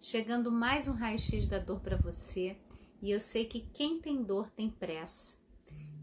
[0.00, 2.56] chegando mais um raio-x da dor para você
[3.02, 5.38] e eu sei que quem tem dor tem pressa.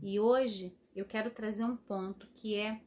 [0.04, 2.80] E hoje eu quero trazer um ponto que é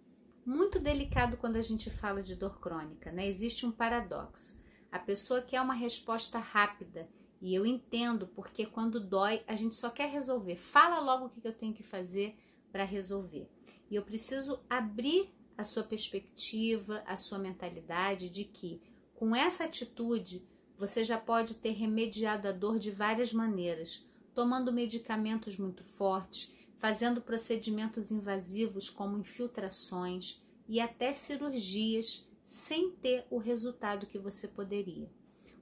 [0.47, 3.27] muito delicado quando a gente fala de dor crônica, né?
[3.27, 4.57] Existe um paradoxo.
[4.91, 7.09] A pessoa quer uma resposta rápida
[7.43, 10.55] e eu entendo porque quando dói a gente só quer resolver.
[10.55, 12.37] Fala logo o que eu tenho que fazer
[12.71, 13.51] para resolver.
[13.91, 18.81] E eu preciso abrir a sua perspectiva, a sua mentalidade de que
[19.17, 20.49] com essa atitude
[20.81, 24.03] você já pode ter remediado a dor de várias maneiras,
[24.35, 33.37] tomando medicamentos muito fortes, fazendo procedimentos invasivos como infiltrações e até cirurgias sem ter o
[33.37, 35.11] resultado que você poderia.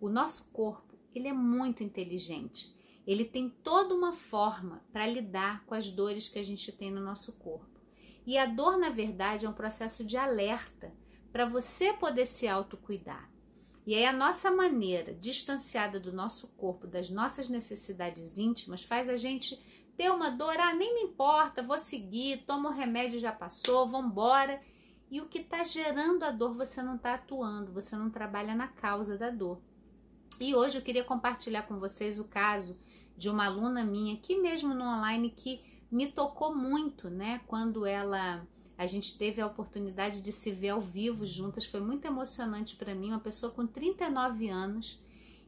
[0.00, 2.72] O nosso corpo, ele é muito inteligente.
[3.04, 7.00] Ele tem toda uma forma para lidar com as dores que a gente tem no
[7.00, 7.80] nosso corpo.
[8.24, 10.94] E a dor, na verdade, é um processo de alerta
[11.32, 13.28] para você poder se autocuidar.
[13.88, 19.16] E aí a nossa maneira distanciada do nosso corpo, das nossas necessidades íntimas, faz a
[19.16, 19.58] gente
[19.96, 24.10] ter uma dor, ah, nem me importa, vou seguir, tomo o remédio, já passou, vamos
[24.10, 24.60] embora.
[25.10, 28.68] E o que está gerando a dor, você não está atuando, você não trabalha na
[28.68, 29.58] causa da dor.
[30.38, 32.78] E hoje eu queria compartilhar com vocês o caso
[33.16, 37.40] de uma aluna minha, aqui mesmo no online, que me tocou muito, né?
[37.46, 38.46] Quando ela
[38.78, 42.94] a gente teve a oportunidade de se ver ao vivo juntas, foi muito emocionante para
[42.94, 45.02] mim, uma pessoa com 39 anos,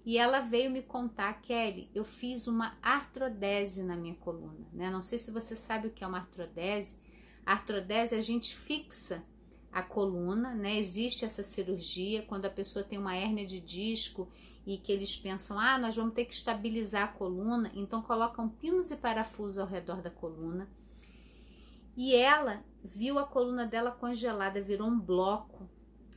[0.05, 4.91] e ela veio me contar, Kelly, eu fiz uma artrodese na minha coluna, né?
[4.91, 6.99] Não sei se você sabe o que é uma artrodese.
[7.47, 9.23] Artrodese a gente fixa
[9.71, 10.79] a coluna, né?
[10.79, 14.29] Existe essa cirurgia quando a pessoa tem uma hérnia de disco
[14.67, 18.91] e que eles pensam, ah, nós vamos ter que estabilizar a coluna, então colocam pinos
[18.91, 20.69] e parafusos ao redor da coluna.
[22.03, 25.69] E ela viu a coluna dela congelada, virou um bloco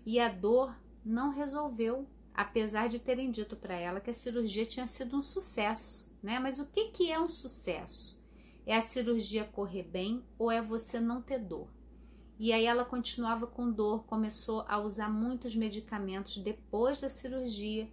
[0.05, 4.87] e a dor não resolveu, apesar de terem dito para ela que a cirurgia tinha
[4.87, 6.39] sido um sucesso, né?
[6.39, 8.17] Mas o que, que é um sucesso?
[8.65, 11.67] É a cirurgia correr bem ou é você não ter dor?
[12.39, 17.91] E aí ela continuava com dor, começou a usar muitos medicamentos depois da cirurgia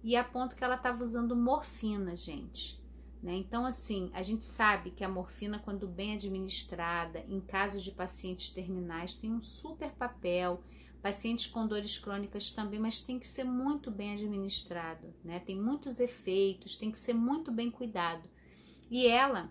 [0.00, 2.80] e a ponto que ela estava usando morfina, gente.
[3.22, 3.36] Né?
[3.36, 8.50] Então, assim, a gente sabe que a morfina, quando bem administrada, em casos de pacientes
[8.50, 10.62] terminais, tem um super papel.
[11.00, 15.40] Pacientes com dores crônicas também, mas tem que ser muito bem administrado, né?
[15.40, 18.28] Tem muitos efeitos, tem que ser muito bem cuidado.
[18.88, 19.50] E ela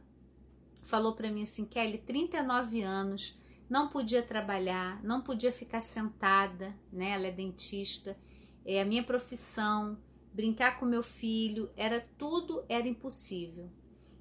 [0.83, 3.37] falou para mim assim, Kelly, 39 anos,
[3.69, 7.11] não podia trabalhar, não podia ficar sentada, né?
[7.11, 8.17] Ela é dentista,
[8.65, 9.97] é a minha profissão,
[10.33, 13.69] brincar com meu filho, era tudo era impossível.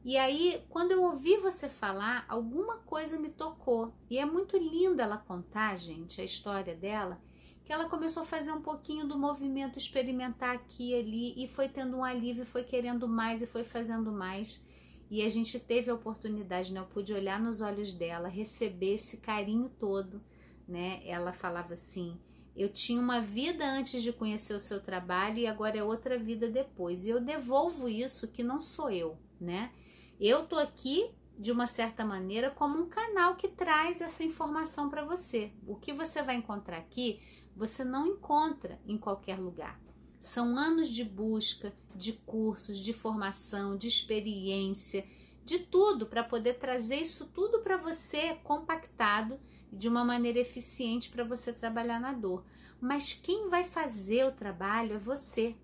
[0.03, 3.93] E aí, quando eu ouvi você falar, alguma coisa me tocou.
[4.09, 7.21] E é muito lindo ela contar, gente, a história dela,
[7.65, 11.69] que ela começou a fazer um pouquinho do movimento, experimentar aqui e ali, e foi
[11.69, 14.65] tendo um alívio, foi querendo mais e foi fazendo mais.
[15.11, 16.81] E a gente teve a oportunidade, né?
[16.81, 20.23] Eu pude olhar nos olhos dela, receber esse carinho todo,
[20.67, 21.03] né?
[21.05, 22.19] Ela falava assim:
[22.61, 26.47] eu tinha uma vida antes de conhecer o seu trabalho e agora é outra vida
[26.47, 27.07] depois.
[27.07, 29.73] E eu devolvo isso que não sou eu, né?
[30.21, 35.03] Eu tô aqui de uma certa maneira como um canal que traz essa informação para
[35.03, 35.51] você.
[35.67, 37.19] O que você vai encontrar aqui,
[37.57, 39.81] você não encontra em qualquer lugar.
[40.21, 45.07] São anos de busca, de cursos, de formação, de experiência,
[45.47, 49.41] de tudo para poder trazer isso tudo para você compactado
[49.73, 52.45] de uma maneira eficiente para você trabalhar na dor.
[52.81, 55.55] Mas quem vai fazer o trabalho é você,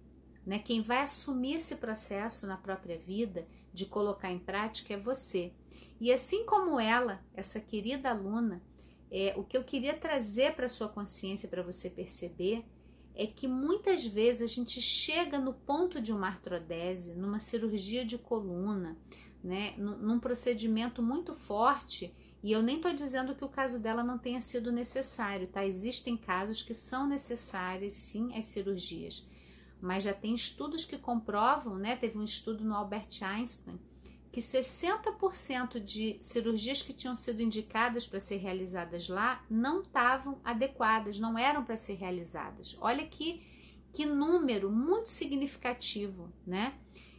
[0.45, 0.59] né?
[0.59, 5.53] Quem vai assumir esse processo na própria vida de colocar em prática é você.
[6.01, 8.63] E assim como ela, essa querida aluna,
[9.11, 12.65] é, o que eu queria trazer para sua consciência para você perceber
[13.15, 18.19] é que muitas vezes a gente chega no ponto de uma artrodese, numa cirurgia de
[18.19, 18.97] coluna,
[19.43, 24.05] né, num, num procedimento muito forte e eu nem estou dizendo que o caso dela
[24.05, 25.65] não tenha sido necessário, tá?
[25.65, 29.27] Existem casos que são necessárias, sim, as cirurgias.
[29.81, 31.97] Mas já tem estudos que comprovam, né?
[31.97, 33.79] Teve um estudo no Albert Einstein
[34.37, 41.19] que 60% de cirurgias que tinham sido indicadas para ser realizadas lá não estavam adequadas,
[41.19, 42.77] não eram para ser realizadas.
[42.83, 43.43] Olha que,
[43.95, 46.75] que número muito significativo, né?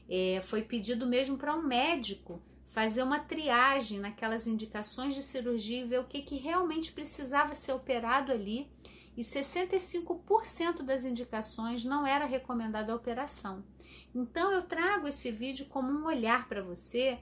[0.08, 2.40] É, foi pedido mesmo para um médico
[2.78, 7.72] fazer uma triagem naquelas indicações de cirurgia e ver o que, que realmente precisava ser
[7.72, 8.70] operado ali.
[9.18, 13.64] E 65% das indicações não era recomendada a operação.
[14.14, 17.18] Então eu trago esse vídeo como um olhar para você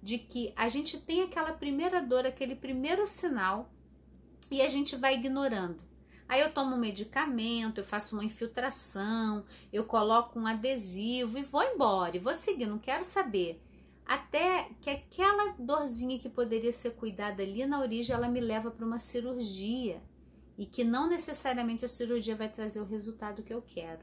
[0.00, 3.68] de que a gente tem aquela primeira dor, aquele primeiro sinal
[4.48, 5.82] e a gente vai ignorando.
[6.28, 11.64] Aí eu tomo um medicamento, eu faço uma infiltração, eu coloco um adesivo e vou
[11.64, 13.60] embora, e vou seguir, não quero saber.
[14.10, 18.84] Até que aquela dorzinha que poderia ser cuidada ali na origem, ela me leva para
[18.84, 20.02] uma cirurgia
[20.58, 24.00] e que não necessariamente a cirurgia vai trazer o resultado que eu quero.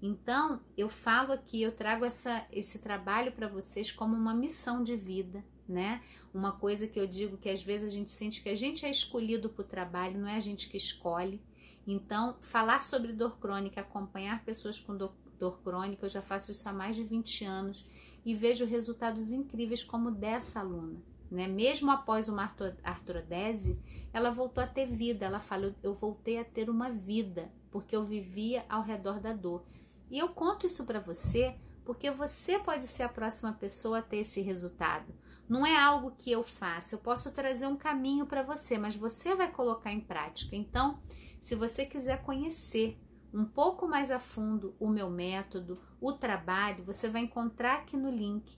[0.00, 4.94] Então, eu falo aqui, eu trago essa, esse trabalho para vocês como uma missão de
[4.94, 6.04] vida, né?
[6.32, 8.90] Uma coisa que eu digo que às vezes a gente sente que a gente é
[8.92, 11.42] escolhido para o trabalho, não é a gente que escolhe.
[11.84, 16.68] Então, falar sobre dor crônica, acompanhar pessoas com dor, dor crônica, eu já faço isso
[16.68, 17.84] há mais de 20 anos
[18.28, 21.00] e vejo resultados incríveis como dessa aluna.
[21.30, 21.48] Né?
[21.48, 22.54] Mesmo após uma
[22.84, 23.80] artrodese,
[24.12, 25.24] ela voltou a ter vida.
[25.24, 29.64] Ela fala: Eu voltei a ter uma vida, porque eu vivia ao redor da dor.
[30.10, 34.18] E eu conto isso para você porque você pode ser a próxima pessoa a ter
[34.18, 35.10] esse resultado.
[35.48, 39.34] Não é algo que eu faça, eu posso trazer um caminho para você, mas você
[39.34, 40.54] vai colocar em prática.
[40.54, 40.98] Então,
[41.40, 42.98] se você quiser conhecer
[43.32, 48.10] um pouco mais a fundo o meu método, o trabalho, você vai encontrar aqui no
[48.10, 48.56] link,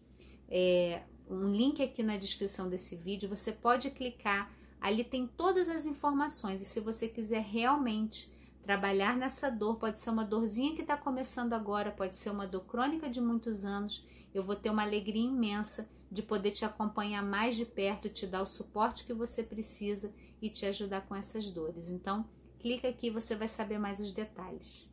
[0.49, 3.29] é, um link aqui na descrição desse vídeo.
[3.29, 6.61] Você pode clicar, ali tem todas as informações.
[6.61, 8.31] E se você quiser realmente
[8.63, 12.65] trabalhar nessa dor, pode ser uma dorzinha que está começando agora, pode ser uma dor
[12.65, 14.07] crônica de muitos anos.
[14.35, 18.43] Eu vou ter uma alegria imensa de poder te acompanhar mais de perto, te dar
[18.43, 20.13] o suporte que você precisa
[20.43, 21.91] e te ajudar com essas dores.
[21.91, 22.27] Então,
[22.61, 24.89] clica aqui, você vai saber mais os detalhes.